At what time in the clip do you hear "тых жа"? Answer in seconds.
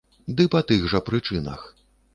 0.71-1.03